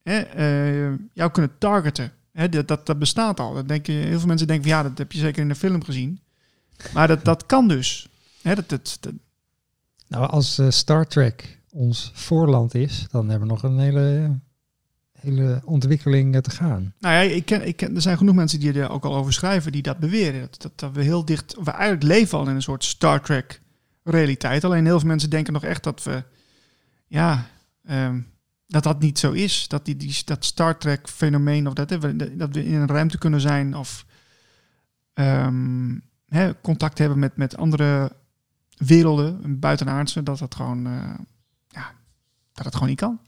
[0.05, 2.13] hè, eh, jou kunnen targeten.
[2.33, 3.55] Hè, dat, dat, dat bestaat al.
[3.55, 5.55] Dat denk je, heel veel mensen denken, van, ja, dat heb je zeker in de
[5.55, 6.21] film gezien.
[6.93, 8.09] Maar dat, dat kan dus.
[8.43, 9.13] Hè, dat, dat, dat-
[10.09, 14.39] Nou, als eh, Star Trek ons voorland is, dan hebben we nog een hele,
[15.13, 16.95] hele ontwikkeling eh, te gaan.
[16.99, 19.33] nou ja, ik ken, ik ken, er zijn genoeg mensen die er ook al over
[19.33, 20.41] schrijven die dat beweren.
[20.41, 23.61] Dat, dat, dat we heel dicht, we eigenlijk leven al in een soort Star Trek
[24.03, 24.65] realiteit.
[24.65, 26.23] Alleen heel veel mensen denken nog echt dat we,
[27.07, 27.47] ja,
[27.85, 28.21] ehm,
[28.67, 29.69] dat dat niet zo is.
[29.69, 33.41] Dat die, die, dat Star Trek fenomeen, of dat, dat we in een ruimte kunnen
[33.41, 34.07] zijn of
[35.13, 35.99] ehm,
[36.29, 38.17] hè, contact hebben met, met andere
[38.77, 41.15] werelden, buitenaardse, dat dat gewoon, eh,
[41.69, 41.95] ja,
[42.53, 43.21] dat het gewoon niet kan.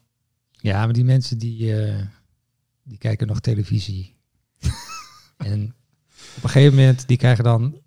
[0.51, 2.07] Ja, maar die mensen die, eh,
[2.83, 4.17] die kijken nog televisie.
[5.37, 5.75] en
[6.37, 7.81] op een gegeven moment, die krijgen dan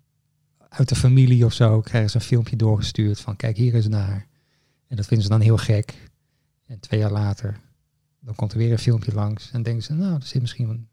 [0.68, 4.26] uit de familie of zo, krijgen ze een filmpje doorgestuurd van kijk hier eens naar.
[4.86, 6.09] En dat vinden ze dan heel gek.
[6.70, 7.60] En twee jaar later,
[8.20, 9.50] dan komt er weer een filmpje langs.
[9.52, 10.88] En denken ze, nou, er zit misschien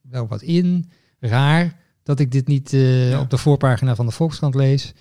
[0.00, 0.90] wel wat in.
[1.18, 3.20] Raar dat ik dit niet eh, Ja.
[3.20, 4.92] op de voorpagina van de Volkskrant lees.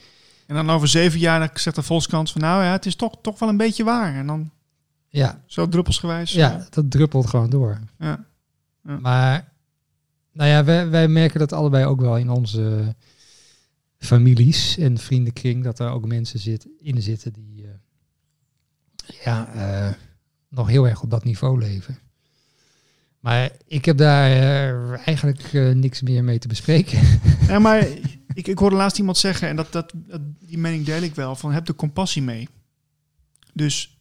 [0.47, 3.15] En dan over zeven jaar dan zegt de Volkskrant van nou ja, het is toch,
[3.21, 4.15] toch wel een beetje waar.
[4.15, 4.51] En dan
[5.07, 6.31] Ja, zo druppelsgewijs.
[6.31, 7.79] Ja, dat druppelt gewoon door.
[7.99, 8.25] Ja.
[8.83, 8.97] Ja.
[8.99, 9.51] Maar,
[10.31, 12.95] nou ja, wij, wij merken dat allebei ook wel in onze
[13.97, 17.71] families en vriendenkring, dat er ook mensen zit, in zitten die eh,
[19.23, 19.93] ja, eh,
[20.53, 21.97] nog heel erg op dat niveau leven.
[23.19, 26.99] Maar ik heb daar eh, eigenlijk eh, niks meer mee te bespreken.
[27.47, 27.87] Ja, maar
[28.33, 31.35] ik, ik hoorde laatst iemand zeggen, en dat, dat, dat- die mening deel ik wel,
[31.35, 32.47] van heb de compassie mee.
[33.53, 33.97] Dus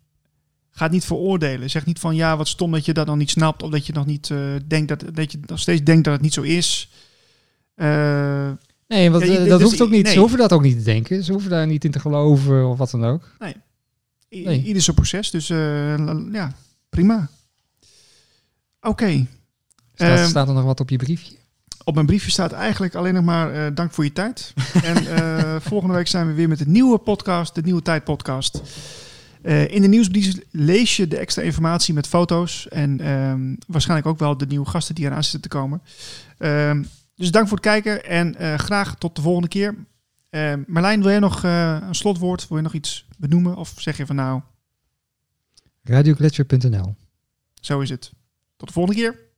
[0.71, 1.71] ga het niet veroordelen.
[1.71, 3.93] Zeg niet van ja, wat stom dat je dat nog niet snapt, of dat je
[3.93, 6.91] nog niet eh, denkt dat, dat je nog steeds denkt dat het niet zo is.
[8.87, 10.03] Nee, want, Ja, dat dus hoeft ook niet.
[10.05, 10.13] nee.
[10.13, 11.25] Ze hoeven dat ook niet te denken.
[11.25, 13.37] Ze hoeven daar niet in te geloven of wat dan ook.
[13.47, 13.53] i-
[14.41, 14.63] Nee.
[14.63, 15.97] Ieder zijn proces, dus eh,
[16.33, 16.53] ja,
[16.89, 17.29] prima.
[18.81, 19.27] Oké.
[19.95, 21.37] Staat, Ehm, staat er nog wat op je briefje?
[21.85, 24.53] Op mijn briefje staat eigenlijk alleen nog maar eh, dank voor je tijd.
[24.85, 28.63] en eh, volgende week zijn we weer met een nieuwe podcast, de Nieuwe Tijd podcast.
[29.69, 34.37] In de nieuwsbrief lees je de extra informatie met foto's en ehm, waarschijnlijk ook wel
[34.37, 35.83] de nieuwe gasten die eraan zitten te komen.
[36.39, 36.83] Ehm,
[37.15, 39.75] dus dank voor het kijken en graag tot de volgende keer.
[40.33, 42.49] Ehm, Marlijn, wil jij nog eh, een slotwoord?
[42.49, 43.57] Wil je nog iets benoemen?
[43.57, 44.41] Of zeg je van nou,
[45.83, 46.95] Radiogletscher.nl
[47.61, 48.13] zo is het.
[48.57, 49.32] Tot de volgende keer.